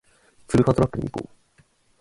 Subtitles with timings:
[0.47, 1.61] ツルハドラッグに行こう